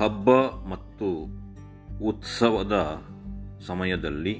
ಹಬ್ಬ 0.00 0.30
ಮತ್ತು 0.70 1.08
ಉತ್ಸವದ 2.04 2.76
ಸಮಯದಲ್ಲಿ 3.66 4.34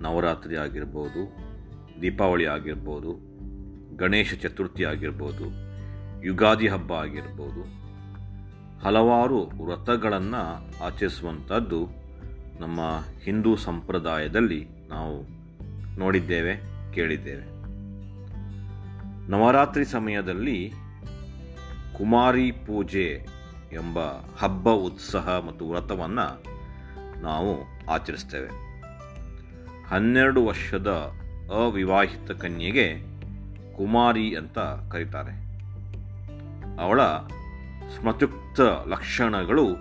ನವರಾತ್ರಿ 0.00 0.56
ಆಗಿರ್ಬೋದು, 0.56 1.22
ದೀಪಾವಳಿ 2.02 2.46
ಆಗಿರ್ಬೋದು, 2.46 3.12
ಗಣೇಶ 3.96 4.34
ಚತುರ್ಥಿ 4.34 4.84
ಆಗಿರ್ಬೋದು, 4.84 5.46
ಯುಗಾದಿ 6.24 6.68
ಹಬ್ಬ 6.68 6.92
ಆಗಿರ್ಬೋದು, 6.92 7.62
ಹಲವಾರು 8.84 9.38
ವ್ರತಗಳನ್ನು 9.64 10.42
ಆಚರಿಸುವಂಥದ್ದು 10.84 11.80
ನಮ್ಮ 12.60 12.80
ಹಿಂದೂ 13.24 13.56
ಸಂಪ್ರದಾಯದಲ್ಲಿ 13.56 14.60
ನಾವು 14.88 15.16
ನೋಡಿದ್ದೇವೆ, 15.98 16.54
ಕೇಳಿದ್ದೇವೆ. 16.94 17.46
ನವರಾತ್ರಿ 19.30 19.84
ಸಮಯದಲ್ಲಿ 19.84 20.72
ಕುಮಾರಿ 21.98 22.50
ಪೂಜೆ 22.50 23.06
ಎಂಬ 23.72 23.98
ಹಬ್ಬ 24.38 24.70
ಉತ್ಸಾಹ 24.70 25.28
ಮತ್ತು 25.28 25.70
ವ್ರತವನ್ನು 25.70 26.42
ನಾವು 27.22 27.64
ಆಚರಿಸ್ತೇವೆ. 27.90 28.48
ಹನ್ನೆರಡು 29.88 30.46
ವರ್ಷದ 30.46 31.12
ಅವಿವಾಹಿತ 31.54 32.30
ಕನ್ಯೆಗೆ 32.30 32.94
ಕುಮಾರಿ 33.76 34.34
ಅಂತ 34.34 34.58
ಕರೀತಾರೆ. 34.92 35.52
ಅವಳ 36.82 37.02
ಸ್ಮತುಕ್ತ 37.96 38.60
ಲಕ್ಷಣಗಳು 38.60 39.74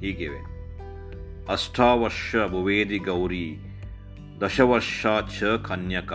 ಹೀಗಿವೆ. 0.00 0.58
ಅಷ್ಟಾವರ್ಷ 1.52 2.36
ಭುವೇದಿ 2.50 2.98
ಗೌರಿ 2.98 3.58
ದಶವರ್ಷ 4.40 5.06
ಚ 5.40 5.42
ಕನ್ಯಕ 5.44 6.12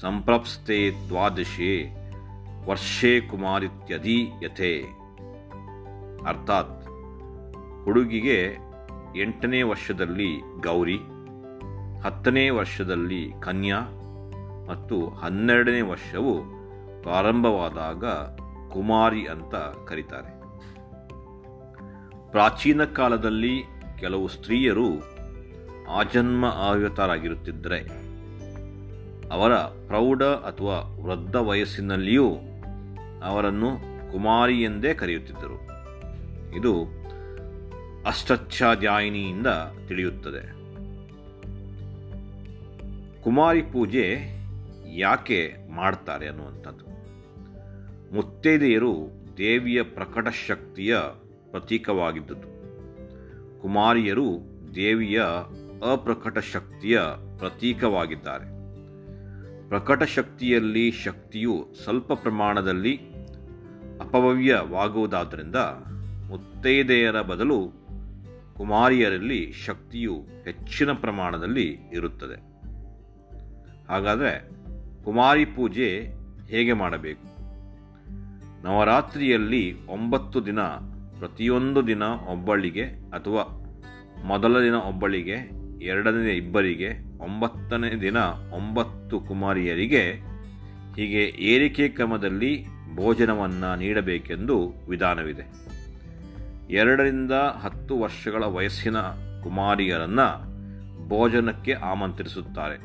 ಸಂಪ್ರಪ್ಸ್ತೆ 0.00 0.90
ದ್ವಾದಶೆ 1.08 2.04
ವರ್ಷೇ 2.66 3.20
ಕುಮಾರಿತ್ಯದಿ 3.20 4.22
ಯಥೆ 4.44 5.03
ಅರ್ಥಾತ್ 6.26 6.84
ಹುಡುಗಿಗೆ 7.84 8.56
ಎಂಟನೇ 9.16 9.62
ವರ್ಷದಲ್ಲಿ 9.62 10.38
ಗೌರಿ, 10.60 10.98
ಹತ್ತನೇ 12.02 12.50
ವರ್ಷದಲ್ಲಿ 12.50 13.32
ಕನ್ಯಾ 13.42 13.80
ಮತ್ತು 14.68 15.08
ಹನ್ನೆರಡನೇ 15.08 15.80
ವರ್ಷವು 15.80 16.34
ಪ್ರಾರಂಭವಾದಾಗ 17.02 18.04
ಕುಮಾರಿ 18.72 19.26
ಅಂತ 19.26 19.54
ಕರೀತಾರೆ. 19.88 20.44
ಪ್ರಾಚೀನ 22.30 22.84
ಕಾಲದಲ್ಲಿ 22.84 23.64
ಕೆಲವು 23.98 24.28
ಸ್ತ್ರೀಯರು 24.28 25.14
ಆಜನ್ಮ 25.90 26.44
ಆಯುತರಾಗಿರುತ್ತಿದ್ದರೆ 26.44 28.04
ಅವರ 29.28 29.54
ಪ್ರೌಢ 29.54 30.22
ಅಥವಾ 30.22 31.04
ವೃದ್ಧ 31.04 31.36
ವಯಸ್ಸಿನಲ್ಲಿಯೂ 31.36 32.36
ಅವರನ್ನು 33.24 33.70
ಕುಮಾರಿ 34.12 34.62
ಎಂದೇ 34.62 34.94
ಕರೆಯುತ್ತಿದ್ದರು. 34.94 35.73
ಇದು 36.56 36.86
ಅಷ್ಟಚ್ಛಾಧ್ಯಾಯಿನಿಯಿಂದ 38.06 39.46
ತಿಳಿಯುತ್ತದೆ. 39.88 40.64
ಕುಮಾರಿ 43.22 43.62
ಪೂಜೆ 43.62 44.16
ಯಾಕೆ 44.94 45.56
ಮಾಡ್ತಾರೆ 45.74 46.28
ಅನ್ನುವಂಥದ್ದು. 46.28 46.84
ಮುತ್ತೈದೆಯರು 48.14 48.94
ದೇವಿಯ 49.36 49.82
ಪ್ರಕಟ 49.82 50.26
ಶಕ್ತಿಯ 50.46 50.96
ಪ್ರತೀಕವಾಗಿದ್ದುದು 51.50 52.48
ಕುಮಾರಿಯರು 53.62 54.26
ದೇವಿಯ 54.74 55.22
ಅಪ್ರಕಟ 55.92 56.38
ಶಕ್ತಿಯ 56.38 57.00
ಪ್ರತೀಕವಾಗಿದ್ದಾರೆ. 57.38 58.54
ಪ್ರಕಟ 59.68 60.02
ಶಕ್ತಿಯಲ್ಲಿ 60.02 60.90
ಶಕ್ತಿಯು 60.90 61.68
ಸ್ವಲ್ಪ 61.84 62.12
ಪ್ರಮಾಣದಲ್ಲಿ 62.12 63.00
ಅಪವ್ಯವಾಗುವುದಾದ್ದರಿಂದ 64.00 65.56
ಮುತ್ತೈದೆಯರ 66.34 67.20
ಬದಲು 67.20 67.72
ಕುಮಾರಿಯರಲ್ಲಿ 68.56 69.52
ಶಕ್ತಿಯು 69.52 70.14
ಹೆಚ್ಚಿನ 70.44 70.92
ಪ್ರಮಾಣದಲ್ಲಿ 70.92 71.76
ಇರುತ್ತದೆ. 71.92 72.36
ಹಾಗಾದರೆ 73.88 74.48
ಕುಮಾರಿ 75.04 75.44
ಪೂಜೆ 75.44 76.14
ಹೇಗೆ 76.48 76.72
ಮಾಡಬೇಕು? 76.72 77.34
ನವರಾತ್ರಿಯಲ್ಲಿ 78.64 79.86
ಒಂಬತ್ತು 79.86 80.46
ದಿನ 80.46 80.60
ಪ್ರತಿಯೊಂದು 81.18 81.86
ದಿನ 81.86 82.02
ಒಬ್ಬಳಿಗೆ 82.02 82.84
ಅಥವಾ 82.84 83.42
ಮೊದಲ 84.24 84.60
ದಿನ 84.60 84.74
ಒಬ್ಬಳಿಗೆ, 84.74 85.36
ಎರಡನೇ 85.82 86.32
ಇಬ್ಬರಿಗೆ, 86.32 86.90
ಒಂಬತ್ತನೇ 87.18 88.00
ದಿನ 88.00 88.16
ಒಂಬತ್ತು 88.54 89.20
ಕುಮಾರಿಯರಿಗೆ 89.20 90.12
ಹೀಗೆ 90.96 91.24
ಏರಿಕೆ 91.38 91.88
ಕ್ರಮದಲ್ಲಿ 91.88 92.66
ಭೋಜನವನ್ನು 92.96 93.78
ನೀಡಬೇಕೆಂದು 93.78 94.86
ವಿಧಾನವಿದೆ. 94.88 95.73
ಎರಡರಿಂದ 96.70 97.32
ಹತ್ತು 97.32 97.98
ವರ್ಷಗಳ 97.98 98.44
ವಯಸ್ಸಿನ 98.44 99.00
ಕುಮಾರಿಯರನ್ನು 99.42 100.54
ಭೋಜನಕ್ಕೆ 101.08 101.72
ಆಮಂತ್ರಿಸುತ್ತಾರೆ. 101.72 102.76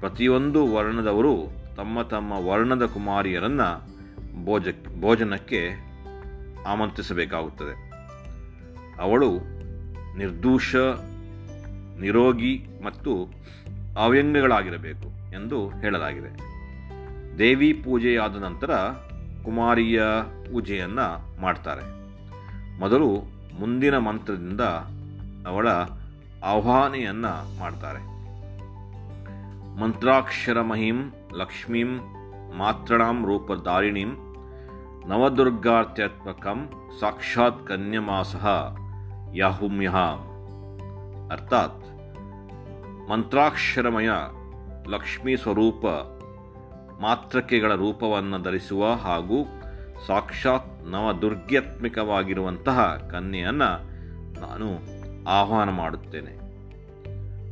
ಪ್ರತಿಯೊಂದು 0.00 0.74
ವರ್ಣದವರು 0.74 1.50
ತಮ್ಮ 1.76 2.02
ತಮ್ಮ 2.02 2.32
ವರ್ಣದ 2.32 2.84
ಕುಮಾರಿಯರನ್ನು 2.86 3.94
ಭೋಜ, 4.44 4.68
ಭೋಜನಕ್ಕೆ 5.00 5.68
ಆಮಂತ್ರಿಸಬೇಕಾಗುತ್ತದೆ. 6.66 7.90
ಅವಳು 9.00 9.38
ನಿರ್ದೋಷ, 10.18 10.74
ನಿರೋಗಿ 12.00 12.66
ಮತ್ತು 12.84 13.32
ಅವ್ಯಂಗಗಳಾಗಿರಬೇಕು 13.96 15.34
ಎಂದು 15.34 15.68
ಹೇಳಲಾಗಿದೆ. 15.68 16.54
ದೇವಿ 17.38 17.72
ಪೂಜೆಯಾದ 17.72 18.36
ನಂತರ 18.36 18.70
ಕುಮಾರಿಯ 19.44 20.02
ಪೂಜೆಯನ್ನು 20.52 21.40
ಮಾಡ್ತಾರೆ. 21.40 22.03
ಮೊದಲು 22.80 23.08
ಮುಂದಿನ 23.60 23.98
ಮಂತ್ರದಿಂದ 23.98 24.60
ಅವಳ 25.46 25.68
ಆಹ್ವಾನೆಯನ್ನು 26.44 27.32
ಮಾಡ್ತಾರೆ. 27.58 28.00
ಮಂತ್ರಾಕ್ಷರ 29.80 30.62
ಮಹಿಂ 30.62 30.98
ಲಕ್ಷ್ಮೀಂ 31.36 31.90
ಮಾತ್ರಣಾಂ 32.58 33.24
ರೂಪಧಾರಿಣೀಂ 33.24 34.10
ನವದುರ್ಗಾರ್ಥ್ಯಾತ್ಮಕಂ 35.06 36.58
ಸಾಕ್ಷಾತ್ 37.00 37.66
ಕನ್ಯಮಾಸ 37.66 38.34
ಯಾಹುಮ್ಯಹ 39.34 39.96
ಅರ್ಥಾತ್ 41.30 41.82
ಮಂತ್ರಾಕ್ಷರಮಯ 43.10 44.10
ಲಕ್ಷ್ಮೀ 44.88 45.36
ಸ್ವರೂಪ 45.36 45.84
ಮಾತೃಕೆಗಳ 47.00 47.74
ರೂಪವನ್ನು 47.74 48.42
ಧರಿಸುವ 48.42 48.92
ಹಾಗೂ 48.92 49.38
ಸಾಕ್ಷಾತ್ 50.06 50.90
ನವದುರ್ಗ್ಯಾತ್ಮಿಕವಾಗಿರುವಂತಹ 50.90 53.08
ಕನ್ಯೆಯನ್ನು 53.10 53.94
ನಾನು 54.40 54.78
ಆಹ್ವಾನ 55.28 55.70
ಮಾಡುತ್ತೇನೆ. 55.70 56.44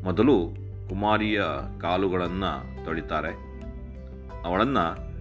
ಮೊದಲು 0.02 0.48
ಕುಮಾರಿಯ 0.88 1.42
ಕಾಲುಗಳನ್ನು 1.80 2.84
ತೊಳಿತಾರೆ. 2.84 3.52
ಅವಳನ್ನು 4.44 5.12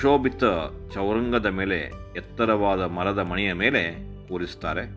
ಶೋಭಿತ 0.00 0.44
ಚೌರಂಗದ 0.94 1.46
ಮೇಲೆ 1.46 1.92
ಎತ್ತರವಾದ 2.16 2.82
ಮರದ 2.82 3.18
ಮಣಿಯ 3.18 3.52
ಮೇಲೆ 3.52 3.96
ಕೂರಿಸ್ತಾರೆ. 4.28 4.90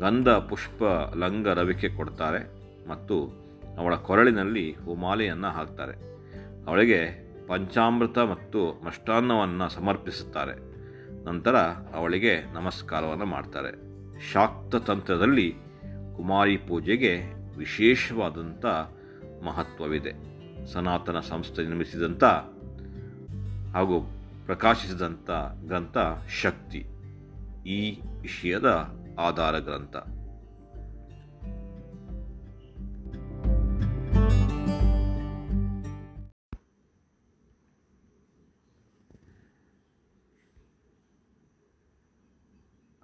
ಗಂಧ 0.00 0.28
ಪುಷ್ಪ 0.28 0.82
ಲಂಗ 1.16 1.48
ರವಿಕೆ 1.48 1.88
ಕೊಡ್ತಾರೆ 1.88 2.50
ಮತ್ತು 2.88 3.30
ಅವಳ 3.78 3.94
ಕೊರಳಿನಲ್ಲಿ 3.94 4.72
ಹುಮಾಲೆಯನ್ನು 4.72 5.48
ಹಾಕ್ತಾರೆ. 5.48 5.94
ಅವಳಿಗೆ 6.66 7.30
ಪಂಚಾಮೃತ 7.48 8.18
ಮತ್ತು 8.18 8.80
ಮಷ್ಟಾನ್ನವನ್ನು 8.84 9.68
ಸಮರ್ಪಿಸುತ್ತಾರೆ. 9.68 10.69
ನಂತರ 11.24 11.56
ಅವಳಿಗೆ 11.94 12.52
ನಮಸ್ಕಾರವನ್ನು 12.54 13.24
ಮಾಡ್ತಾರೆ. 13.24 13.90
ಶಾಕ್ತ 14.32 14.76
ತಂತ್ರದಲ್ಲಿ 14.76 15.54
ಕುಮಾರಿ 16.16 16.56
ಪೂಜೆಗೆ 16.56 17.22
ವಿಶೇಷವಾದಂಥ 17.58 18.66
ಮಹತ್ವವಿದೆ. 19.44 20.12
ಸನಾತನ 20.66 21.20
ಸಂಸ್ಥೆ 21.20 21.62
ನಿರ್ಮಿಸಿದಂಥ 21.62 22.24
ಹಾಗೂ 23.74 24.00
ಪ್ರಕಾಶಿಸಿದಂಥ 24.46 25.30
ಗ್ರಂಥ 25.66 25.98
ಶಕ್ತಿ 26.42 26.86
ಈ 27.66 28.00
ವಿಷಯದ 28.00 28.94
ಆಧಾರ 29.18 29.58
ಗ್ರಂಥ. 29.58 29.96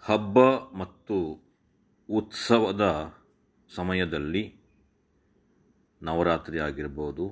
ಹಬ್ಬ 0.08 0.38
ಮತ್ತು 0.78 1.16
ಉತ್ಸವದ 2.08 2.84
ಸಮಯದಲ್ಲಿ 3.74 4.42
ನವರಾತ್ರಿ 6.02 6.58
ಆಗಿರ್ಬೋದು, 6.58 7.24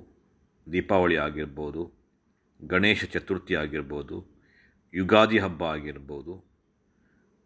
ದೀಪಾವಳಿ 0.73 1.17
ಆಗಿರ್ಬೋದು, 1.17 1.83
ಗಣೇಶ 2.67 3.05
ಚತುರ್ಥಿ 3.05 3.55
ಆಗಿರ್ಬೋದು, 3.55 4.17
ಯುಗಾದಿ 4.95 5.39
ಹಬ್ಬ 5.39 5.63
ಆಗಿರ್ಬೋದು, 5.65 6.35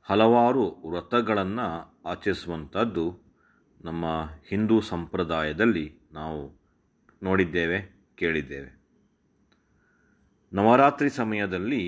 ಹಲವಾರು 0.03 0.65
ವ್ರತಗಳನ್ನು 0.91 1.69
ಆಚರಿಸುವಂಥದ್ದು 2.05 3.07
ನಮ್ಮ 3.85 4.05
ಹಿಂದೂ 4.49 4.81
ಸಂಪ್ರದಾಯದಲ್ಲಿ 4.81 5.87
ನಾವು 6.13 6.41
ನೋಡಿದ್ದೇವೆ, 7.23 7.79
ಕೇಳಿದ್ದೇವೆ. 8.17 8.71
ನವರಾತ್ರಿ 10.53 11.11
ಸಮಯದಲ್ಲಿ 11.11 11.83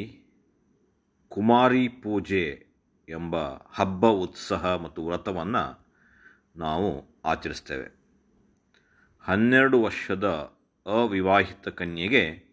ಕುಮಾರಿ 1.29 1.89
ಪೂಜೆ 1.89 2.70
ಎಂಬ 3.11 3.37
ಹಬ್ಬ 3.53 4.07
ಉತ್ಸಾಹ 4.07 4.67
ಮತ್ತು 4.67 5.07
ವ್ರತವನ್ನು 5.07 5.87
ನಾವು 6.57 7.21
ಆಚರಿಸ್ತೇವೆ. 7.25 8.01
ಹನ್ನೆರಡು 9.21 9.83
ವರ್ಷದ 9.83 10.25
ಅವಿವಾಹಿತ 10.87 11.69
ಕನ್ಯೆಗೆ 11.69 12.51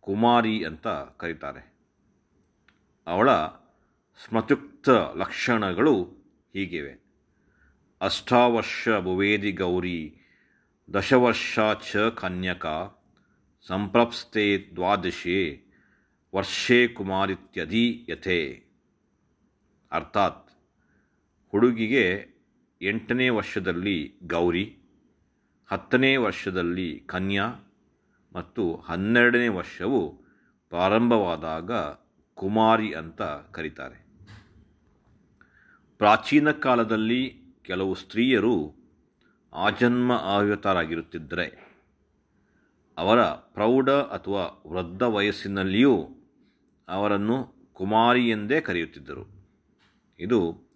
ಕುಮಾರಿ 0.00 0.64
ಅಂತ 0.64 0.88
ಕರೀತಾರೆ. 1.16 1.72
ಅವಳ 3.06 3.30
ಸ್ಮತುಕ್ತ 4.26 4.88
ಲಕ್ಷಣಗಳು 5.14 6.04
ಹೀಗಿವೆ. 6.52 7.02
ಅಷ್ಟಾವರ್ಷ 8.00 8.88
ಭುವೇದಿ 9.00 9.52
ಗೌರಿ, 9.52 10.16
ದಶವರ್ಷ 10.94 11.58
ಚ 11.92 11.96
ಕನ್ಯಕ, 11.96 12.66
ಸಂಪ್ರಪ್ಸ್ತೆ 13.66 14.70
ದ್ವಾದಶಿ, 14.74 15.72
ವರ್ಷೇ 16.34 16.88
ಕುಮಾರಿತ್ಯಧೀಯತೆ 16.88 18.71
ಅರ್ಥಾತ್ 19.92 20.50
ಹುಡುಗಿಗೆ 21.50 22.26
ಎಂಟನೇ 22.82 23.28
ವರ್ಷದಲ್ಲಿ 23.28 24.14
ಗೌರಿ, 24.26 24.78
ಹತ್ತನೇ 25.72 26.16
ವರ್ಷದಲ್ಲಿ 26.16 27.00
ಕನ್ಯಾ 27.00 27.46
ಮತ್ತು 28.32 28.76
ಹನ್ನೆರಡನೇ 28.76 29.48
ವರ್ಷವು 29.48 30.24
ಪ್ರಾರಂಭವಾದಾಗ 30.68 31.72
ಕುಮಾರಿ 32.34 32.92
ಅಂತ 32.92 33.22
ಕರೀತಾರೆ. 33.22 34.06
ಪ್ರಾಚೀನ 35.98 36.50
ಕಾಲದಲ್ಲಿ 36.50 37.42
ಕೆಲವು 37.62 37.94
ಸ್ತ್ರೀಯರು 37.94 38.74
ಆಜನ್ಮ 39.52 40.12
ಆಯುತರಾಗಿರುತ್ತಿದ್ದರೆ, 40.12 41.72
ಅವರ 42.98 43.22
ಪ್ರೌಢ 43.24 43.90
ಅಥವಾ 43.90 44.62
ವೃದ್ಧ 44.72 45.02
ವಯಸ್ಸಿನಲ್ಲಿಯೂ 45.02 46.08
ಅವರನ್ನು 46.88 47.54
ಕುಮಾರಿ 47.72 48.28
ಎಂದೇ 48.28 48.60
ಕರೆಯುತ್ತಿದ್ದರು. 48.60 49.31
ಇದು 50.22 50.70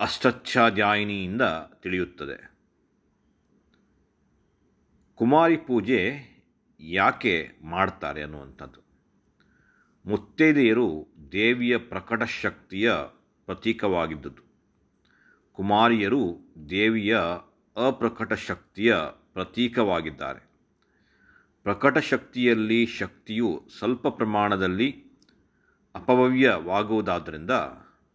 ಅಷ್ಟಚ್ಛಾಧ್ಯಾಯಿನಿಯಿಂದ 0.00 1.42
ತಿಳಿಯುತ್ತದೆ. 1.82 2.50
ಕುಮಾರಿ 5.14 5.56
ಪೂಜೆ 5.56 6.30
ಯಾಕೆ 6.80 7.50
ಮಾಡ್ತಾರೆ 7.62 8.22
ಅನ್ನುವಂಥದ್ದು. 8.22 8.80
ಮುತ್ತೈದೆಯರು 10.06 11.06
ದೇವಿಯ 11.32 11.76
ಪ್ರಕಟ 11.76 12.22
ಶಕ್ತಿಯ 12.22 12.92
ಪ್ರತೀಕವಾಗಿದ್ದುದು. 13.46 14.42
ಕುಮಾರಿಯರು 15.52 16.38
ದೇವಿಯ 16.70 17.18
ಅಪ್ರಕಟ 17.86 18.32
ಶಕ್ತಿಯ 18.32 18.96
ಪ್ರತೀಕವಾಗಿದ್ದಾರೆ. 19.32 20.50
ಪ್ರಕಟ 21.62 21.98
ಶಕ್ತಿಯಲ್ಲಿ 21.98 22.86
ಶಕ್ತಿಯು 22.86 23.68
ಸ್ವಲ್ಪ 23.78 24.08
ಪ್ರಮಾಣದಲ್ಲಿ 24.08 25.10
ಅಪವ್ಯಯವಾಗುವುದಾದ್ದರಿಂದ 25.94 27.50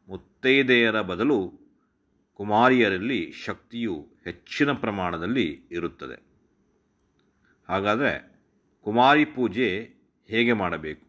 ಮುತ್ತೈದೆಯರ 0.07 1.01
ಬದಲು 1.01 1.65
ಕುಮಾರಿಯರಲ್ಲಿ 2.33 3.31
ಶಕ್ತಿಯು 3.31 4.07
ಹೆಚ್ಚಿನ 4.23 4.71
ಪ್ರಮಾಣದಲ್ಲಿ 4.71 5.61
ಇರುತ್ತದೆ. 5.71 6.25
ಹಾಗಾದರೆ 7.69 8.35
ಕುಮಾರಿ 8.81 9.25
ಪೂಜೆ 9.25 9.89
ಹೇಗೆ 10.27 10.53
ಮಾಡಬೇಕು? 10.53 11.05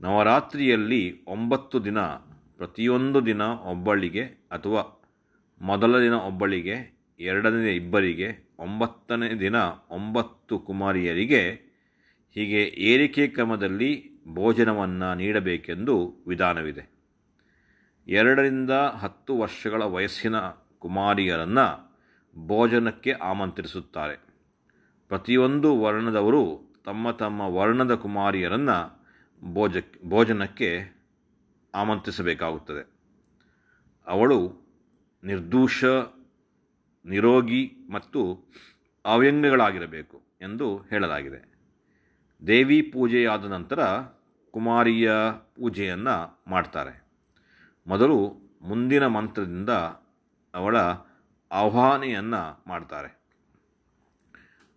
ನವರಾತ್ರಿಯಲ್ಲಿ 0.00 1.24
ಒಂಬತ್ತು 1.24 1.84
ದಿನ 1.84 1.98
ಪ್ರತಿಯೊಂದು 2.56 3.26
ದಿನ 3.26 3.42
ಒಬ್ಬಳಿಗೆ 3.42 4.24
ಅಥವಾ 4.24 5.00
ಮೊದಲ 5.60 5.98
ದಿನ 5.98 6.12
ಒಬ್ಬಳಿಗೆ, 6.12 6.98
ಎರಡನೇ 7.20 7.74
ಇಬ್ಬರಿಗೆ, 7.76 8.54
ಒಂಬತ್ತನೇ 8.58 9.34
ದಿನ 9.34 9.54
ಒಂಬತ್ತು 9.90 10.58
ಕುಮಾರಿಯರಿಗೆ 10.58 11.42
ಹೀಗೆ 12.34 12.64
ಏರಿಕೆ 12.64 13.26
ಕ್ರಮದಲ್ಲಿ 13.26 14.22
ಭೋಜನವನ್ನು 14.34 15.14
ನೀಡಬೇಕೆಂದು 15.14 16.24
ವಿಧಾನವಿದೆ. 16.26 16.93
ಎರಡರಿಂದ 18.08 18.70
ಹತ್ತು 18.70 19.38
ವರ್ಷಗಳ 19.38 19.82
ವಯಸ್ಸಿನ 19.82 20.34
ಕುಮಾರಿಯರನ್ನು 20.78 21.94
ಭೋಜನಕ್ಕೆ 22.46 23.12
ಆಮಂತ್ರಿಸುತ್ತಾರೆ. 23.12 24.20
ಪ್ರತಿಯೊಂದು 25.08 25.80
ವರ್ಣದವರು 25.80 26.60
ತಮ್ಮ 26.84 27.10
ತಮ್ಮ 27.10 27.40
ವರ್ಣದ 27.40 27.94
ಕುಮಾರಿಯರನ್ನು 27.94 29.04
ಭೋಜ 29.54 29.76
ಭೋಜನಕ್ಕೆ 30.08 30.84
ಆಮಂತ್ರಿಸಬೇಕಾಗುತ್ತದೆ. 31.74 32.94
ಅವಳು 34.06 34.52
ನಿರ್ದೋಷ, 35.24 35.84
ನಿರೋಗಿ 37.04 37.72
ಮತ್ತು 37.90 38.50
ಅವ್ಯಂಗಗಳಾಗಿರಬೇಕು 39.04 40.22
ಎಂದು 40.40 40.78
ಹೇಳಲಾಗಿದೆ. 40.78 41.54
ದೇವಿ 42.46 42.82
ಪೂಜೆಯಾದ 42.82 43.44
ನಂತರ 43.44 43.84
ಕುಮಾರಿಯ 44.50 45.12
ಪೂಜೆಯನ್ನು 45.56 46.44
ಮಾಡ್ತಾರೆ. 46.48 47.03
ಮೊದಲು 47.86 48.36
ಮುಂದಿನ 48.62 49.06
ಮಂತ್ರದಿಂದ 49.06 49.70
ಅವಳ 50.54 50.76
ಆಹ್ವಾನೆಯನ್ನು 51.52 52.64
ಮಾಡ್ತಾರೆ. 52.66 53.24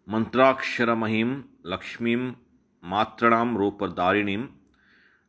ಮಂತ್ರಾಕ್ಷರ 0.07 0.94
ಮಹಿಂ 0.94 1.44
ಲಕ್ಷ್ಮೀಂ 1.65 2.36
ಮಾತೃಣಾಂ 2.83 3.57
ರೂಪಧಾರಿಣೀಂ 3.57 4.50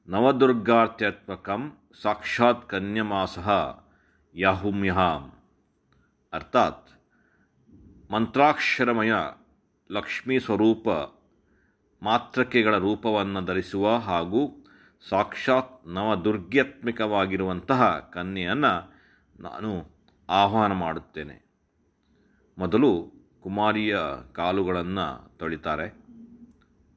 ನವದುರ್ಗಾರ್ಥ್ಯಾತ್ಮಕಂ 0.08 1.78
ಸಾಕ್ಷಾತ್ 2.02 2.68
ಕನ್ಯಮಾಸ 2.68 3.38
ಯಾಹುಮ್ಯಹಾಂ. 4.34 5.32
ಅರ್ಥಾತ್ 6.32 6.90
ಮಂತ್ರಾಕ್ಷರಮಯ 8.10 9.12
ಲಕ್ಷ್ಮೀ 9.90 10.38
ಸ್ವರೂಪ 10.38 10.88
ಮಾತೃಕೆಗಳ 12.02 12.78
ರೂಪವನ್ನು 12.78 13.44
ಧರಿಸುವ 13.44 13.96
ಹಾಗೂ 13.96 14.57
ಸಾಕ್ಷಾತ್ 15.08 15.88
ನವದುರ್ಗ್ಯಾತ್ಮಿಕವಾಗಿರುವಂತಹ 15.88 18.10
ಕನ್ಯೆಯನ್ನು 18.12 18.94
ನಾನು 19.40 19.84
ಆಹ್ವಾನ 20.28 20.72
ಮಾಡುತ್ತೇನೆ. 20.72 21.48
ಮೊದಲು 22.58 23.12
ಕುಮಾರಿಯ 23.42 23.98
ಕಾಲುಗಳನ್ನು 24.32 25.38
ತೊಳಿತಾರೆ. 25.38 25.94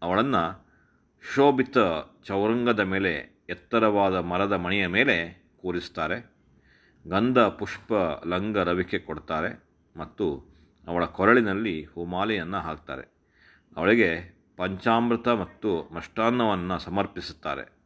ಅವಳನ್ನು 0.01 0.68
ಶೋಭಿತ 1.36 1.77
ಚೌರಂಗದ 2.24 2.80
ಮೇಲೆ, 2.80 3.45
ಎತ್ತರವಾದ 3.50 4.19
ಮರದ 4.19 4.54
ಮಣಿಯ 4.54 4.88
ಮೇಲೆ 4.88 5.45
ಕೂರಿಸ್ತಾರೆ. 5.62 6.31
ಗಂಧ 7.07 7.39
ಪುಷ್ಪ 7.39 7.94
ಲಂಗ 8.27 8.57
ರವಿಕೆ 8.57 9.00
ಕೊಡ್ತಾರೆ 9.00 9.69
ಮತ್ತು 9.97 10.45
ಅವಳ 10.88 11.06
ಕೊರಳಿನಲ್ಲಿ 11.06 11.86
ಹುಮಾಲೆಯನ್ನು 11.86 12.57
ಹಾಕ್ತಾರೆ. 12.57 13.21
ಅವಳಿಗೆ 13.78 14.40
ಪಂಚಾಮೃತ 14.57 15.28
ಮತ್ತು 15.28 15.90
ಮಷ್ಟಾನ್ನವನ್ನು 15.94 16.80
ಸಮರ್ಪಿಸುತ್ತಾರೆ. 16.80 17.81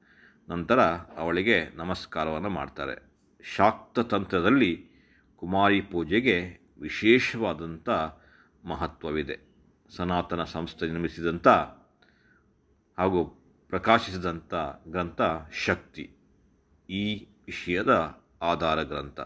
ನಂತರ 0.49 0.79
ಅವಳಿಗೆ 1.17 1.75
ನಮಸ್ಕಾರವನ್ನು 1.75 2.49
ಮಾಡ್ತಾರೆ. 2.49 3.11
ಶಾಕ್ತ 3.55 3.99
ತಂತ್ರದಲ್ಲಿ 3.99 4.89
ಕುಮಾರಿ 5.35 5.81
ಪೂಜೆಗೆ 5.81 6.59
ವಿಶೇಷವಾದಂಥ 6.81 7.89
ಮಹತ್ವವಿದೆ. 8.65 9.39
ಸನಾತನ 9.95 10.43
ಸಂಸ್ಥೆ 10.43 10.87
ನಿರ್ಮಿಸಿದಂಥ 10.87 11.47
ಹಾಗೂ 12.97 13.25
ಪ್ರಕಾಶಿಸಿದಂಥ 13.69 14.53
ಗ್ರಂಥ 14.87 15.21
ಶಕ್ತಿ 15.65 16.11
ಈ 16.89 17.25
ವಿಷಯದ 17.25 18.17
ಆಧಾರ 18.41 18.83
ಗ್ರಂಥ. 18.83 19.19